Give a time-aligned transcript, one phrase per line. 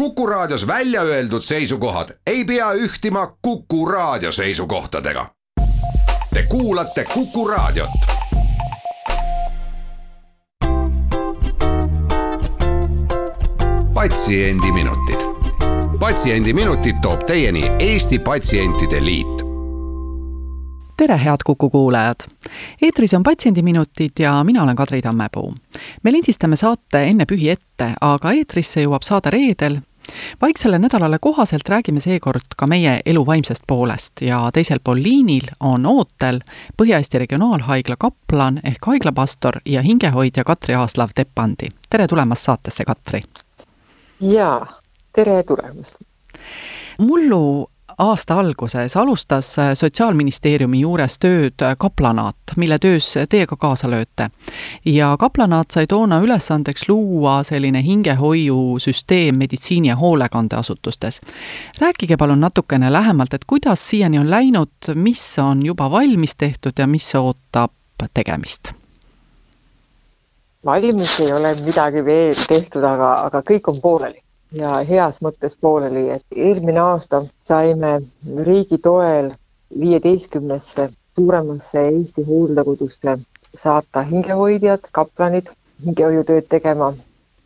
[0.00, 5.26] Kuku Raadios välja öeldud seisukohad ei pea ühtima Kuku Raadio seisukohtadega.
[6.34, 7.90] Te kuulate Kuku Raadiot.
[13.94, 15.20] patsiendiminutid,
[16.00, 19.40] Patsiendiminutid toob teieni Eesti Patsientide Liit
[20.96, 22.16] tere, head Kuku kuulajad!
[22.82, 25.54] eetris on Patsiendiminutid ja mina olen Kadri Tammepuu.
[26.02, 29.80] me lindistame saate enne pühi ette, aga eetrisse jõuab saade reedel.
[30.42, 35.86] Vaiksele nädalale kohaselt räägime seekord ka meie elu vaimsest poolest ja teisel pool liinil on
[35.86, 36.40] ootel
[36.82, 41.68] Põhja-Eesti Regionaalhaigla kaplan ehk haiglapastor ja hingehoidja Katri Aaslav-Teppandi.
[41.90, 43.22] tere tulemast saatesse, Katri!
[44.20, 44.66] jaa,
[45.12, 45.96] tere tulemast!
[46.98, 54.30] mullu aasta alguses alustas Sotsiaalministeeriumi juures tööd kaplanaat, mille töös teie ka kaasa lööte.
[54.84, 61.20] ja kaplanaat sai toona ülesandeks luua selline hingehoiusüsteem meditsiini- ja hoolekandeasutustes.
[61.80, 66.86] rääkige palun natukene lähemalt, et kuidas siiani on läinud, mis on juba valmis tehtud ja
[66.86, 67.72] mis ootab
[68.14, 68.72] tegemist?
[70.64, 76.08] valmis ei ole midagi veel tehtud, aga, aga kõik on pooleli ja heas mõttes pooleli,
[76.10, 78.00] et eelmine aasta saime
[78.46, 79.30] riigi toel
[79.80, 83.18] viieteistkümnesse suuremasse Eesti hooldekodusse
[83.62, 85.50] saata hingehoidjad, kaplanid
[85.86, 86.92] hingehoiutööd tegema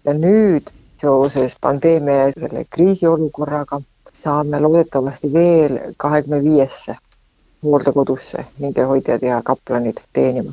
[0.05, 3.80] ja nüüd seoses pandeemia ja selle kriisiolukorraga
[4.25, 6.97] saame loodetavasti veel kahekümne viiesse
[7.64, 10.52] hooldekodusse hingehoidjad ja kaplanid teenima.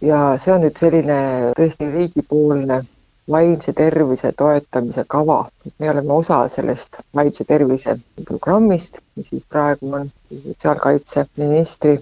[0.00, 1.18] ja see on nüüd selline
[1.58, 2.82] tõesti riigipoolne
[3.30, 5.44] vaimse tervise toetamise kava,
[5.78, 11.98] me oleme osa sellest vaimse tervise programmist, mis siis praegu on sotsiaalkaitseministri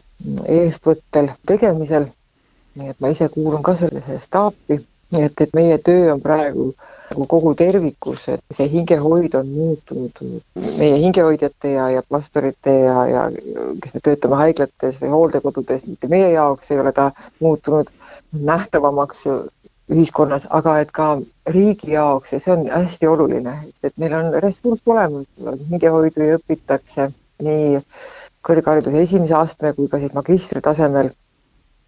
[0.48, 2.10] eestvõttel tegemisel.
[2.74, 4.78] nii et ma ise kuulun ka sellesse staapi,
[5.12, 6.70] nii et, et meie töö on praegu
[7.10, 10.22] nagu kogu tervikus, et see hingehoid on muutunud
[10.78, 13.26] meie hingehoidjate ja, ja pastorite ja, ja
[13.82, 17.10] kes me töötame haiglates või hooldekodudes, mitte meie jaoks ei ole ta
[17.44, 17.92] muutunud
[18.32, 19.26] nähtavamaks
[19.92, 21.08] ühiskonnas, aga et ka
[21.54, 25.26] riigi jaoks ja see on hästi oluline, et meil on ressurss olemas,
[25.70, 27.08] hingehoidu õpitakse
[27.42, 27.80] nii
[28.46, 31.12] kõrghariduse esimese astme kui ka siis magistritasemel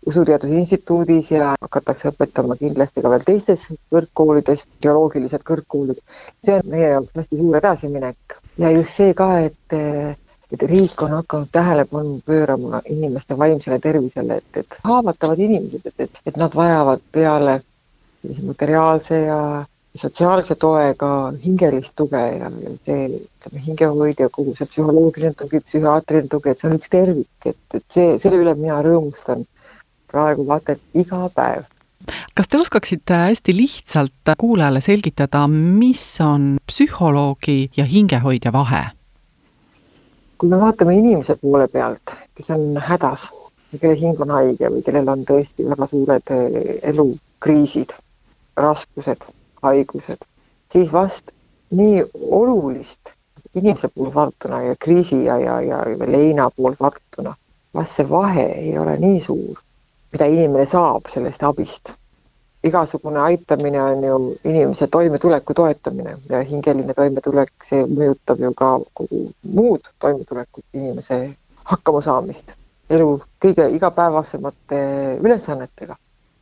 [0.04, 3.62] Usuteaduse Instituudis ja hakatakse õpetama kindlasti ka veel teistes
[3.94, 6.02] kõrgkoolides, geoloogilised kõrgkoolid.
[6.44, 9.78] see on meie jaoks hästi suur edasiminek ja just see ka, et
[10.54, 16.20] et riik on hakanud tähelepanu pöörama inimeste vaimsele tervisele, et, et haavatavad inimesed, et, et,
[16.26, 17.60] et nad vajavad peale
[18.44, 19.40] materiaalse ja
[19.94, 26.50] sotsiaalse toega hingelist tuge ja see, ütleme, hingehoid ja kogu see psühholoogiline tugi, psühhiaatriline tugi,
[26.50, 29.46] et see on üks tervik, et, et see, selle üle mina rõõmustan
[30.10, 31.70] praegu vaata et iga päev.
[32.34, 38.84] kas te oskaksite hästi lihtsalt kuulajale selgitada, mis on psühholoogi ja hingehoidja vahe?
[40.38, 43.28] kui me vaatame inimese poole pealt, kes on hädas,
[43.78, 46.32] kelle hing on haige või kellel on tõesti väga suured
[46.90, 47.94] elukriisid
[48.56, 49.24] raskused,
[49.62, 50.24] haigused,
[50.72, 51.30] siis vast
[51.70, 53.14] nii olulist
[53.54, 57.34] inimese poolt vaadatuna ja kriisi ja, ja, ja leina poolt vaadatuna,
[57.74, 59.60] vast see vahe ei ole nii suur,
[60.12, 61.94] mida inimene saab sellest abist.
[62.64, 69.26] igasugune aitamine on ju inimese toimetuleku toetamine ja hingeline toimetulek, see mõjutab ju ka kogu
[69.52, 71.18] muud toimetulekut, inimese
[71.64, 72.54] hakkamasaamist
[72.90, 73.10] elu
[73.40, 74.80] kõige igapäevasemate
[75.20, 75.96] ülesannetega.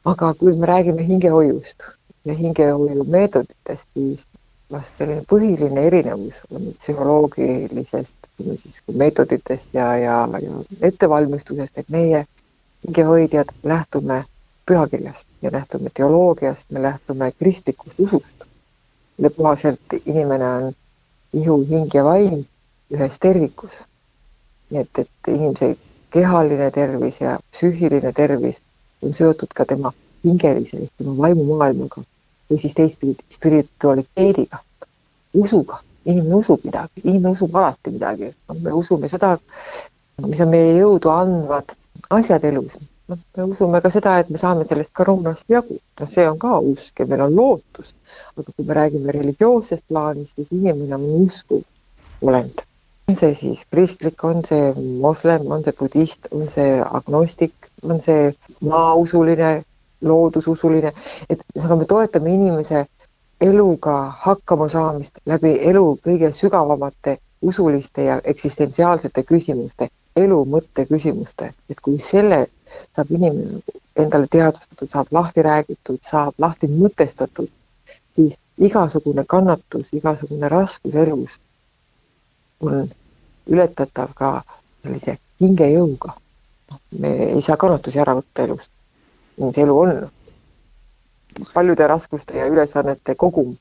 [0.04, 1.82] aga kui me räägime hingehoiust,
[2.24, 4.26] ja hingehoiumeetoditest, siis
[4.72, 12.24] vast selline põhiline erinevus on psühholoogilisest, ütleme siis meetoditest ja, ja, ja ettevalmistusest, et meie
[12.86, 14.24] hingehoidjad lähtume
[14.66, 18.46] pühakirjast ja lähtume teoloogiast, me lähtume kristlikust usust,
[19.18, 20.72] mille kohaselt inimene on
[21.32, 22.44] ihu, hing ja vaim
[22.92, 23.72] ühes tervikus.
[24.70, 25.74] nii et, et inimese
[26.10, 28.60] kehaline tervis ja psüühiline tervis
[29.02, 29.92] on seotud ka tema
[30.24, 32.04] hingelise ehk tema vaimumaailmaga
[32.52, 34.60] või siis teistpidi spiritualiteediga,
[35.34, 35.80] usuga.
[36.04, 39.36] inimene usub midagi, inimene usub alati midagi, me usume seda,
[40.26, 41.76] mis on meie jõudu andvad
[42.10, 42.74] asjad elus.
[43.08, 46.58] noh, me usume ka seda, et me saame sellest koroonast jagu, noh, see on ka
[46.72, 47.94] usk ja meil on lootus.
[48.36, 51.62] aga kui me räägime religioossest plaanist, siis inimene on uskuv
[52.22, 52.66] olend.
[53.08, 58.32] on see siis kristlik, on see moslem, on see budist, on see agnostik, on see
[58.60, 59.62] maausuline
[60.02, 60.92] loodususuline,
[61.30, 62.86] et ühesõnaga me toetame inimese
[63.40, 71.80] eluga hakkama saamist läbi elu kõige sügavamate usuliste ja eksistentsiaalsete küsimuste, elu mõtte küsimuste, et
[71.80, 72.46] kui selle
[72.96, 73.62] saab inimene
[73.96, 77.50] endale teadvustatud, saab lahti räägitud, saab lahti mõtestatud,
[78.16, 81.38] siis igasugune kannatus, igasugune raskus elus
[82.62, 82.88] on
[83.50, 84.32] ületatav ka
[84.82, 86.14] sellise hingejõuga.
[86.98, 88.70] me ei saa kannatusi ära võtta elust.
[89.38, 90.08] See elu on.
[91.54, 93.54] paljude raskuste ja ülesannete kogum,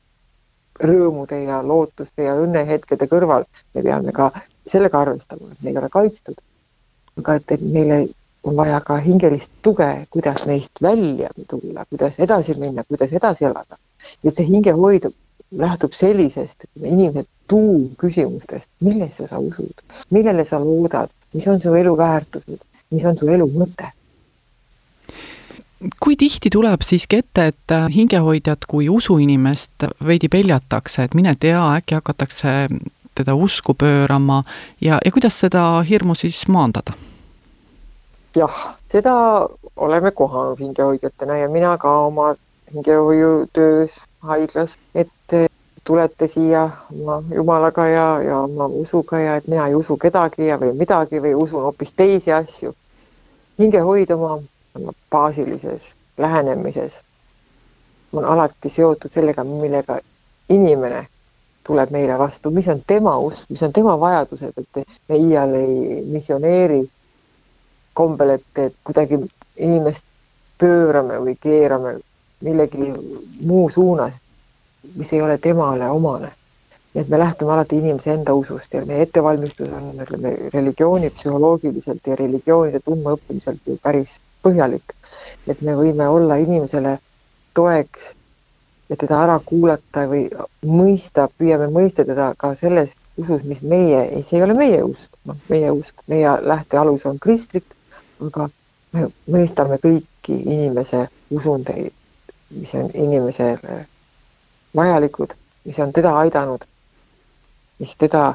[0.83, 4.31] rõõmude ja lootuste ja õnnehetkede kõrval me peame ka
[4.67, 6.41] sellega arvestama, et me ei ole kaitstud.
[7.19, 8.07] aga et, et meile
[8.43, 13.77] on vaja ka hingelist tuge, kuidas neist välja tulla, kuidas edasi minna, kuidas edasi elada.
[14.23, 15.07] et see hingehoid
[15.51, 22.61] lähtub sellisest inimese tuumküsimustest, millesse sa usud, millele sa loodad, mis on su elu väärtused,
[22.91, 23.91] mis on su elu mõte
[26.03, 31.97] kui tihti tuleb siiski ette, et hingehoidjat kui usuinimest veidi peljatakse, et mine tea, äkki
[31.97, 32.67] hakatakse
[33.15, 34.43] teda usku pöörama
[34.81, 36.93] ja, ja kuidas seda hirmu siis maandada?
[38.35, 39.13] jah, seda
[39.75, 42.35] oleme kohanud hingehoidjatena ja mina ka oma
[42.73, 43.91] hingehoiutöös
[44.21, 45.09] haiglas, et
[45.83, 46.69] tulete siia
[47.01, 51.21] oma jumalaga ja, ja oma usuga ja et mina ei usu kedagi ja või midagi
[51.21, 52.73] või usun hoopis teisi asju.
[53.59, 54.39] hingehoid oma
[55.11, 57.01] baasilises lähenemises
[58.13, 59.99] on alati seotud sellega, millega
[60.49, 61.07] inimene
[61.63, 66.01] tuleb meile vastu, mis on tema usk, mis on tema vajadused, et me iial ei
[66.11, 66.81] missioneeri
[67.93, 69.19] kombel, et, et kuidagi
[69.57, 70.05] inimest
[70.59, 71.95] pöörame või keerame
[72.41, 72.91] millegi
[73.45, 74.13] muu suunas,
[74.95, 76.31] mis ei ole temale omane.
[76.93, 82.07] nii et me lähtume alati inimese enda usust ja meie ettevalmistus on, ütleme, religiooni psühholoogiliselt
[82.07, 84.95] ja religioonide tundmaõppimiselt ju päris põhjalik.
[85.47, 86.97] et me võime olla inimesele
[87.53, 88.13] toeks
[88.89, 90.27] ja teda ära kuulata või
[90.65, 95.37] mõista, püüame mõista teda ka selles usus, mis meie, see ei ole meie usk, noh,
[95.49, 97.65] meie usk, meie lähtealus on kristlik
[98.25, 98.47] aga
[98.93, 101.93] me mõistame kõiki inimese usundeid,
[102.53, 103.79] mis on inimesele
[104.77, 105.33] vajalikud,
[105.65, 106.65] mis on teda aidanud,
[107.81, 108.33] mis teda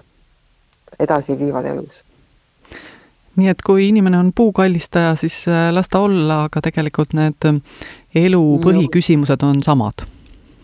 [1.02, 2.02] edasi viivad elus
[3.36, 7.58] nii et kui inimene on puukallistaja, siis äh, las ta olla, aga tegelikult need äh,
[8.26, 10.06] elu põhiküsimused on samad.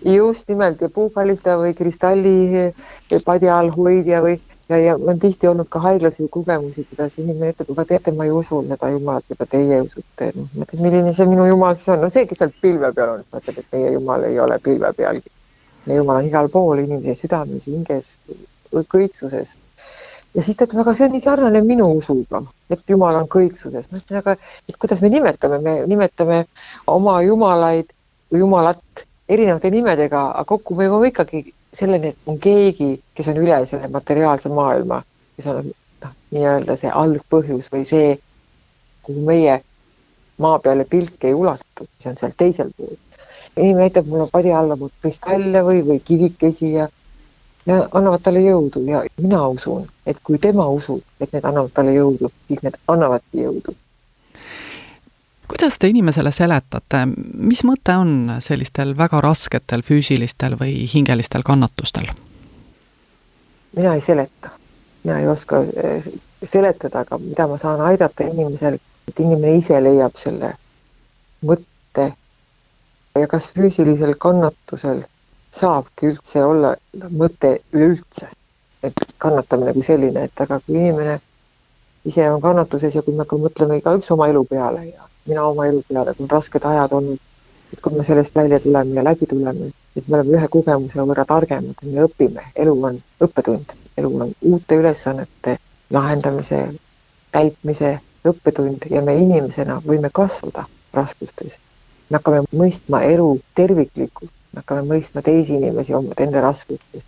[0.05, 4.41] just nimelt ja puukallistaja või kristalli äh, padja all hoidja või
[4.73, 8.27] ja, ja on tihti olnud ka haiglas ju kogemusi, kuidas inimene ütleb, aga teate, ma
[8.27, 10.31] ei usu seda jumalat, keda teie usute.
[10.37, 13.17] noh, ma ütlen, milline see minu jumal siis on, no see, kes seal pilve peal
[13.17, 15.35] on, ütleb, et meie jumal ei ole pilve pealgi.
[15.87, 18.15] meie jumal on igal pool inimese südames, hinges,
[18.73, 19.57] kõiksuses.
[20.35, 22.43] Ja siis ta ütleb, aga see on nii sarnane minu usuga,
[22.73, 23.89] et jumal on kõiksuses.
[23.91, 24.37] ma ütlen, aga
[24.69, 26.45] et kuidas me nimetame, me nimetame
[26.87, 27.91] oma jumalaid
[28.33, 31.45] või jumalat erinevate nimedega, aga kokku me jõuame ikkagi
[31.77, 35.03] selleni, et on keegi, kes on üle selle materiaalse maailma,
[35.37, 38.17] kes on noh, nii-öelda see algpõhjus või see,
[39.07, 39.61] kuhu meie
[40.43, 42.97] maa peale pilk ei ulatu, mis on seal teisel pool.
[43.57, 46.89] inimene näitab mulle padja alla kristalle või, või kivikesi ja,
[47.67, 48.83] ja annavad talle jõudu.
[48.89, 53.47] Ja mina usun, et kui tema usub, et need annavad talle jõudu, siis need annavadki
[53.47, 53.77] jõudu.
[55.53, 57.05] Kuidas te inimesele seletate,
[57.35, 62.09] mis mõte on sellistel väga rasketel füüsilistel või hingelistel kannatustel?
[63.77, 64.51] mina ei seleta,
[65.05, 66.05] mina ei oska eh,
[66.45, 70.53] seletada, aga mida ma saan aidata inimesel, et inimene ise leiab selle
[71.47, 72.13] mõtte.
[73.17, 75.03] Ja kas füüsilisel kannatusel
[75.53, 76.75] saabki üldse olla
[77.11, 78.29] mõte üleüldse,
[78.83, 81.19] et kannatamine kui selline, et aga kui inimene
[82.05, 85.67] ise on kannatuses ja kui me ka mõtleme igaüks oma elu peale ja mina oma
[85.71, 87.21] elu peale, kui on rasked ajad olnud,
[87.73, 91.25] et kui me sellest välja tuleme ja läbi tuleme, et me oleme ühe kogemuse võrra
[91.29, 95.59] targemad, me õpime, elu on õppetund, elu on uute ülesannete
[95.93, 96.63] lahendamise,
[97.33, 97.99] täitmise
[98.29, 101.59] õppetund ja me inimesena võime kasvada raskustes.
[102.11, 107.05] me hakkame mõistma elu terviklikult, me hakkame mõistma teisi inimesi enda raskustes.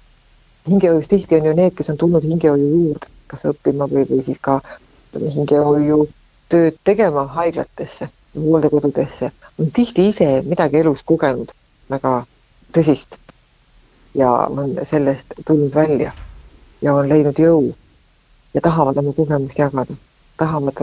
[0.68, 4.40] hingehoius tihti on ju need, kes on tulnud hingehoiu juurde, kas õppima või, või siis
[4.40, 4.60] ka
[5.14, 6.06] hingehoiu
[6.48, 11.52] tööd tegema haiglatesse, hooldekodudesse, on tihti ise midagi elus kogenud
[11.90, 12.14] väga
[12.72, 13.18] tõsist
[14.14, 16.12] ja on sellest tulnud välja
[16.82, 17.72] ja on leidnud jõu
[18.54, 19.96] ja tahavad oma kogemust jagada,
[20.36, 20.80] tahavad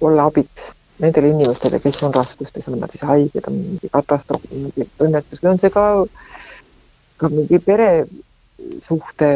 [0.00, 4.86] olla abiks nendele inimestele, kes on raskustes, on nad siis haiged, on mingi katastroof, mingi
[5.02, 5.84] õnnetus või on see ka,
[7.18, 9.30] ka mingi peresuhte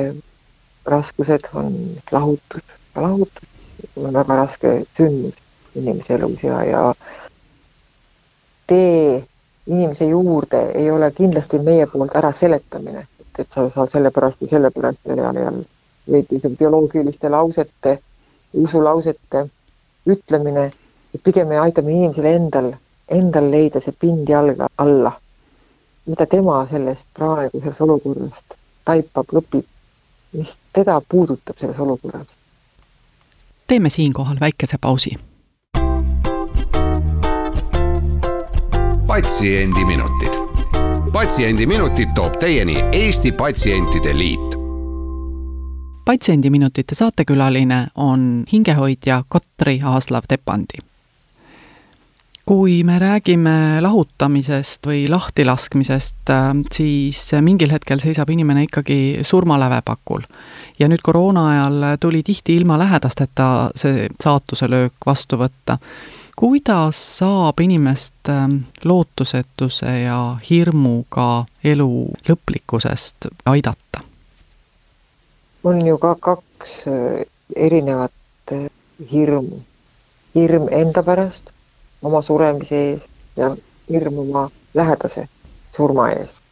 [0.89, 1.75] raskused, on
[2.15, 3.55] lahutus, lahutus.
[3.95, 5.37] On väga raske sündmus
[5.79, 6.81] inimese elus ja, ja
[8.67, 9.25] tee
[9.67, 14.49] inimese juurde ei ole kindlasti meie poolt ära seletamine, et, et sa saad sellepärast ja
[14.55, 15.53] sellepärast ja, ja,
[16.11, 17.99] veidi teoloogiliste lausete,
[18.53, 19.45] usulausete
[20.09, 20.71] ütlemine,
[21.15, 22.73] et pigem me aitame inimesel endal,
[23.09, 25.13] endal leida see pind jalga alla.
[26.09, 29.65] mida tema sellest praegusest olukorrast taipab, õpib,
[30.33, 32.37] mis teda puudutab selles olukorras.
[33.67, 35.17] teeme siinkohal väikese pausi.
[39.07, 40.35] patsiendiminutid.
[41.13, 44.59] patsiendiminutid toob teieni Eesti Patsientide Liit
[46.05, 50.89] patsiendiminutite saatekülaline on hingehoidja Katri Aaslav-Tepandi
[52.49, 60.23] kui me räägime lahutamisest või lahtilaskmisest, äh, siis mingil hetkel seisab inimene ikkagi surmalävepakul.
[60.79, 65.77] ja nüüd koroona ajal tuli tihti ilma lähedasteta see saatuse löök vastu võtta.
[66.37, 68.49] kuidas saab inimest äh,
[68.85, 74.01] lootusetuse ja hirmuga elu lõplikkusest aidata?
[75.65, 78.57] on ju ka kaks äh, erinevat
[79.13, 79.61] hirmu.
[80.35, 81.58] hirm enda pärast
[82.03, 83.03] oma suremise ees
[83.37, 83.57] ja
[83.91, 85.29] hirm oma lähedase
[85.77, 86.43] surma ees.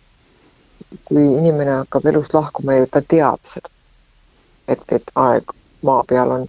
[1.05, 3.71] kui inimene hakkab elust lahkuma ja ta teab seda,
[4.69, 6.47] et, et aeg maa peal on,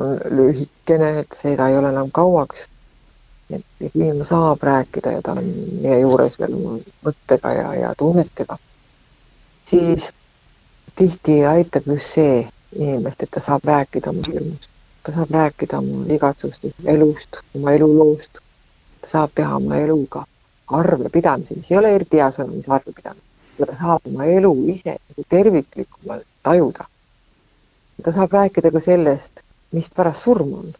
[0.00, 2.66] on lühikene, et seda ei ole enam kauaks.
[3.50, 5.50] et kui inimene saab rääkida ja ta on
[5.82, 6.56] meie juures veel
[7.06, 8.58] mõttega ja, ja tunnetega,
[9.70, 10.12] siis
[10.96, 12.48] tihti aitab just see
[12.78, 14.70] inimest, et ta saab rääkida oma hirmust
[15.06, 18.38] ta saab rääkida oma igatsustest, elust, oma eluloost.
[19.00, 20.24] ta saab teha oma eluga
[20.78, 23.22] arvepidamisi, mis ei ole eriti hea sõna, mis arvepidamine,
[23.60, 24.96] ta saab oma elu ise
[25.28, 26.88] terviklikumalt tajuda.
[28.02, 30.74] ta saab rääkida ka sellest, mis pärast surma on.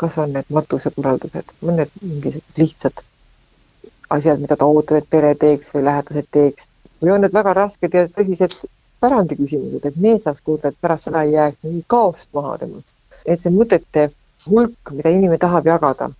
[0.00, 3.02] kas on need matusekorraldused, on need mingisugused lihtsad
[4.10, 6.66] asjad, mida ta ootab, et pere teeks või lähedased teeks
[7.02, 8.56] või on need väga rasked ja tõsised
[9.00, 12.96] pärandiküsimused, et need saaks kuulda, et pärast seda ei jääks mingi kaost maha temast
[13.26, 14.10] et see mõtete
[14.46, 16.10] hulk, mida inimene tahab jagada,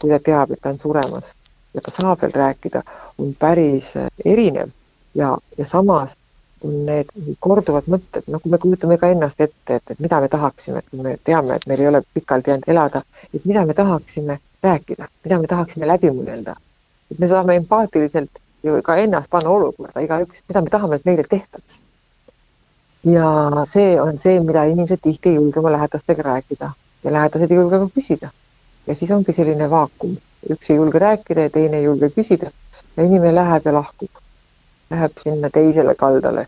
[0.00, 1.32] kui ta teab, et ta on suremas
[1.74, 2.82] ja ta saab veel rääkida,
[3.18, 4.70] on päris äh, erinev
[5.14, 6.16] ja, ja samas
[6.64, 7.10] on need
[7.44, 11.02] korduvad mõtted, noh, kui me kujutame ka ennast ette, et, et mida me tahaksime, et
[11.02, 13.02] me teame, et meil ei ole pikalt jäänud elada,
[13.34, 16.56] et mida me tahaksime rääkida, mida me tahaksime läbi mõelda.
[17.10, 21.26] et me saame empaatiliselt ju ka ennast panna olukorda, igaüks, mida me tahame, et meile
[21.28, 21.82] tehtaks
[23.04, 26.70] ja see on see, mida inimesed tihti ei julge oma lähedastega rääkida.
[27.04, 28.30] Ja lähedased ei julge ka küsida.
[28.86, 30.16] ja siis ongi selline vaakum,
[30.50, 32.50] üks ei julge rääkida ja teine ei julge küsida.
[32.96, 34.10] Ja inimene läheb ja lahkub,
[34.90, 36.46] läheb sinna teisele kaldale,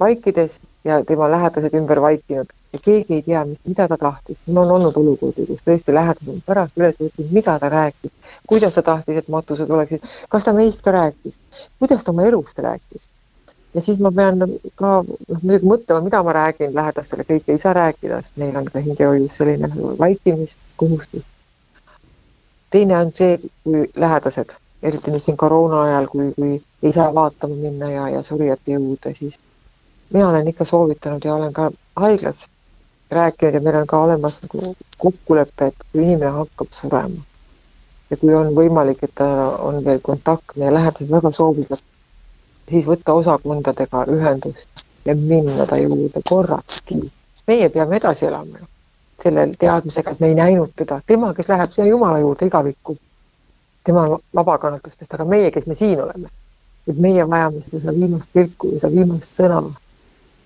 [0.00, 2.52] vaikides ja tema lähedased ümber vaikinud.
[2.72, 4.38] Ja keegi ei tea, mida ta tahtis.
[4.46, 8.12] mul on olnud olukordi, kus tõesti lähedased on pärast üles võtnud, mida ta rääkis,
[8.46, 11.38] kuidas ta tahtis, et matused oleksid, kas ta meist ka rääkis,
[11.78, 13.08] kuidas ta oma elust rääkis
[13.74, 14.38] ja siis ma pean
[14.78, 18.68] ka noh, muidugi mõtlema, mida ma räägin lähedastele, kõike ei saa rääkida, sest meil on
[18.70, 21.24] ka hingehoius selline vaikimiskohustus.
[22.70, 27.54] teine on see, kui lähedased, eriti nüüd siin koroona ajal, kui, kui ei saa vaatama
[27.54, 29.38] minna ja, ja surijate juurde, siis
[30.10, 32.46] mina olen ikka soovitanud ja olen ka haiglas
[33.10, 37.22] rääkinud ja meil on ka olemas nagu kokkulepe, et kui inimene hakkab surema
[38.10, 39.26] ja kui on võimalik, et ta
[39.58, 41.82] on veel kontaktne ja lähedased väga soovivad
[42.70, 47.12] siis võtta osakondadega ühendust ja minna ta juurde korrakski.
[47.46, 48.66] meie peame edasi elama ju,
[49.22, 52.96] selle teadmisega, et me ei näinud teda, tema, kes läheb sinna Jumala juurde igavikku,
[53.84, 56.30] tema on vabakannatustest, aga meie, kes me siin oleme,
[56.88, 59.60] et meie vajame seda viimast kilku või seda viimast sõna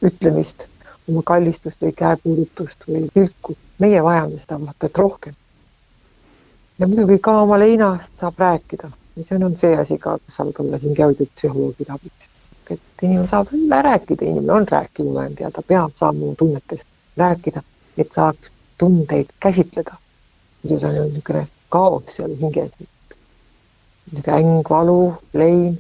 [0.03, 0.67] ütlemist,
[1.09, 5.35] oma kallistust või käepuudutust või kilku, meie vajame seda vaata et rohkem.
[6.79, 10.61] ja muidugi ka oma leinast saab rääkida ja see on see asi ka, kus saavad
[10.63, 12.29] olla siin geoidid psühholoogid abiks.
[12.71, 13.49] et inimene saab
[13.87, 17.63] rääkida, inimene on rääkiv olend ja ta peab saama oma tunnetest rääkida,
[17.99, 19.97] et saaks tundeid käsitleda.
[20.63, 22.73] muidu see on ju niisugune kaos seal hinges.
[24.13, 25.79] niisugune äng, valu, lein,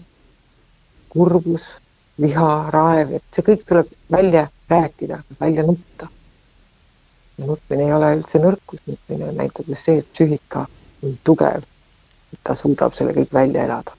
[1.08, 1.70] kurbus,
[2.20, 6.08] viha, raev, et see kõik tuleb välja rääkida, välja nutta.
[7.38, 10.66] nutmine ei ole üldse nõrkus, nutmine näitab just see, et psüühika
[11.02, 11.62] on tugev
[12.32, 13.94] et ta suudab selle kõik välja elada.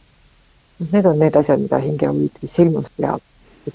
[0.91, 3.21] Need on need asjad, mida hingehoid silmas peab.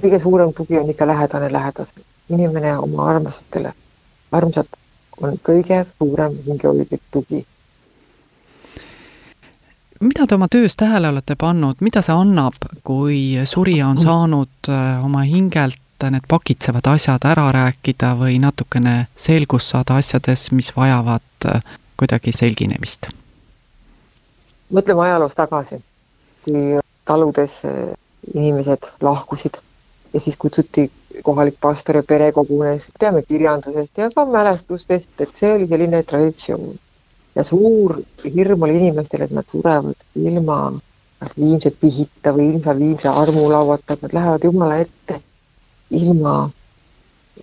[0.02, 2.04] kõige suurem tugi on ikka lähedane lähedasele.
[2.30, 3.72] inimene oma armastele,
[4.32, 4.66] armsad
[5.20, 7.46] on kõige suurem hingehoidlik tugi.
[10.00, 15.04] mida te oma töös tähele olete pannud, mida see annab, kui surija on saanud äh,
[15.04, 15.80] oma hingelt
[16.10, 21.62] need pakitsevad asjad ära rääkida või natukene selgust saada asjades, mis vajavad äh,
[21.96, 23.08] kuidagi selginemist?
[24.72, 25.80] Mõtleme ajaloos tagasi,
[26.44, 27.92] kui taludes eh,
[28.34, 29.58] inimesed lahkusid
[30.14, 30.90] ja siis kutsuti
[31.22, 36.74] kohalik pastor ja pere kogunes, teame kirjandusest ja ka mälestustest, et see oli selline traditsioon.
[37.34, 40.58] ja suur hirm oli inimestel, et nad surevad ilma
[41.18, 45.20] kas viimse pihita või ilma viimse armulauata, nad lähevad Jumala ette
[45.90, 46.34] ilma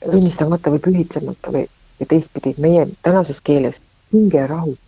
[0.08, 1.68] õnnistamata või pühitsemata või
[2.00, 3.82] ja teistpidi meie tänases keeles
[4.14, 4.81] hingerahuta.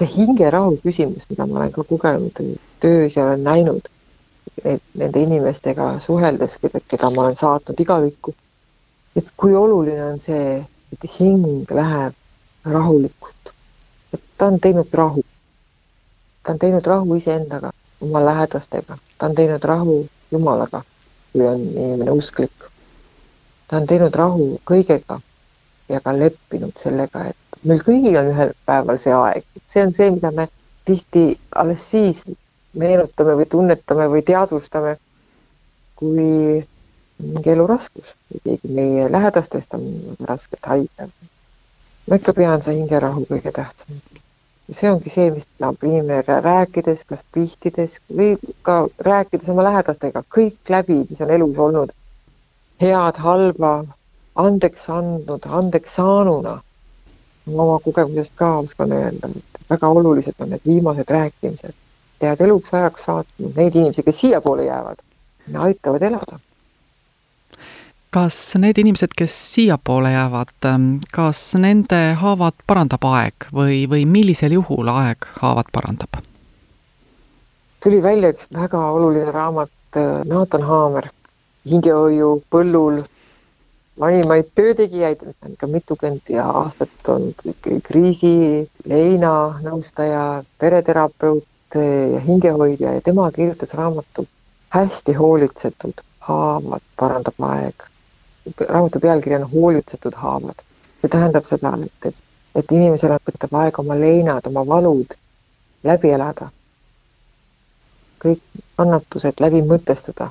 [0.00, 2.44] See hingerahu küsimus, mida ma olen ka kogenud
[2.80, 3.88] töös ja olen näinud
[4.64, 8.34] et nende inimestega suheldes, keda ma olen saatnud igavikku,
[9.16, 10.60] et kui oluline on see,
[10.92, 12.16] et hing läheb
[12.74, 13.52] rahulikult,
[14.14, 15.24] et ta on teinud rahu.
[16.42, 20.82] ta on teinud rahu iseendaga, oma lähedastega, ta on teinud rahu Jumalaga,
[21.32, 22.68] kui on inimene usklik.
[23.68, 25.20] ta on teinud rahu kõigega
[25.88, 30.10] ja ka leppinud sellega, et meil kõigil on ühel päeval see aeg, see on see,
[30.16, 30.48] mida me
[30.88, 31.24] tihti
[31.62, 32.22] alles siis
[32.80, 34.96] meenutame või tunnetame või teadvustame,
[35.98, 36.62] kui
[37.20, 39.84] mingi eluraskus või keegi meie lähedastest on
[40.28, 41.08] raskelt haige.
[42.08, 44.00] ma ikka pean see hingerahu kõige tähtsam.
[44.70, 50.58] see ongi see, mis tahab inimene rääkides, kas pihtides või ka rääkides oma lähedastega, kõik
[50.68, 51.92] läbi, mis on elus olnud,
[52.80, 53.72] head, halba,
[54.34, 56.60] andeks andnud, andeks saanuna.
[57.58, 61.74] Oma kogemusest ka oskan öelda, et väga olulised on need viimased rääkimised
[62.20, 65.02] tead eluks ajaks saatnud neid inimesi, kes siiapoole jäävad,
[65.58, 66.38] aitavad elada.
[68.10, 74.56] kas need inimesed, kes siiapoole jäävad, ähm, kas nende haavad parandab aeg või, või millisel
[74.58, 76.20] juhul aeg haavad parandab?
[77.84, 81.08] tuli välja üks väga oluline raamat, äh, Nathan Haamer,
[81.70, 83.00] hingehoiu põllul
[84.00, 87.42] vanimaid töötegijaid, ikka mitukümmend aastat olnud
[87.84, 88.34] kriisi,
[88.88, 89.32] leina
[89.64, 91.44] nõustaja, pereterapeut,
[92.14, 94.26] ja hingehoidja ja tema kirjutas raamatu
[94.70, 97.74] Hästi hoolitsetud haavad parandab aeg.
[98.68, 100.54] raamatu pealkiri on Hoolitsetud haavad.
[101.00, 102.14] see tähendab seda, et, et,
[102.54, 105.14] et inimesel võtab aega oma leinad, oma valud
[105.84, 106.50] läbi elada.
[108.24, 108.42] kõik
[108.76, 110.30] kannatused läbi mõtestada.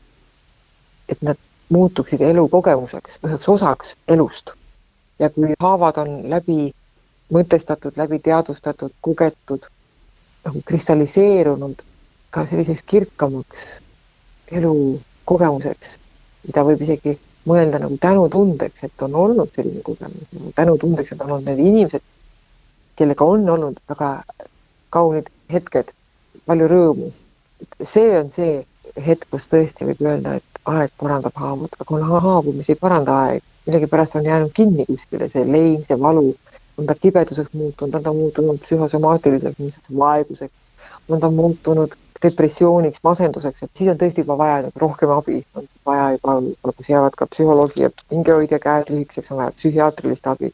[1.09, 1.37] et nad
[1.69, 4.55] muutuksid elukogemuseks, üheks osaks elust.
[5.19, 6.71] ja kui haavad on läbi
[7.33, 9.65] mõtestatud, läbi teadvustatud, kogetud
[10.45, 11.81] nagu kristalliseerunud
[12.31, 13.65] ka selliseks kirkamaks
[14.51, 15.97] elukogemuseks,
[16.47, 17.17] mida võib isegi
[17.49, 22.05] mõelda nagu tänutundeks, et on olnud selline kogemus, nagu tänutundeks, et on olnud need inimesed,
[22.99, 24.11] kellega on olnud väga
[24.93, 25.91] kaunid hetked,
[26.45, 27.11] palju rõõmu.
[27.83, 28.65] see on see
[29.05, 33.17] hetk, kus tõesti võib öelda, et aeg parandab haavud, aga kuna haavu, mis ei paranda
[33.25, 36.27] aeg, millegipärast on jäänud kinni kuskile see lein, see valu
[36.79, 40.53] on ta kibeduseks muutunud, on ta muutunud psühhosomaatiliseks, lihtsalt vaeguseks,
[41.09, 45.67] on ta muutunud depressiooniks, masenduseks, et siis on tõesti juba vaja nagu rohkem abi, on
[45.87, 46.35] vaja juba,
[46.71, 50.53] kus jäävad ka psühholoogi ja hingehoidja käed lühikeseks, on vaja psühhiaatrilist abi.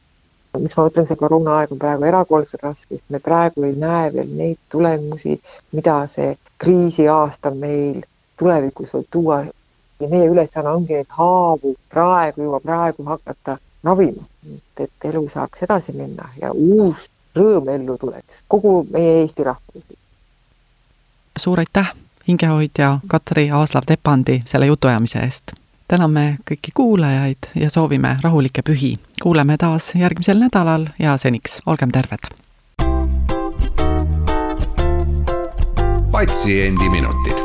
[0.55, 4.29] miks ma mõtlen, see koroonaaeg on praegu erakordselt raske, sest me praegu ei näe veel
[4.39, 5.35] neid tulemusi,
[5.75, 6.29] mida see
[6.63, 8.05] kriisiaasta meil
[8.39, 9.41] tulevikus võib tuua.
[9.99, 14.23] Ja meie ülesanne ongi neid haavu praegu juba praegu hakata ravima,
[14.79, 19.83] et elu saaks edasi minna ja uus rõõm ellu tuleks kogu meie Eesti rahvale.
[21.39, 21.91] suur aitäh,
[22.27, 25.51] hingehoidja Katri Aaslav-Tepandi selle jutuajamise eest.
[25.87, 28.97] täname kõiki kuulajaid ja soovime rahulikke pühi.
[29.23, 32.31] kuuleme taas järgmisel nädalal ja seniks olgem terved.
[36.11, 37.44] patsiendiminutid.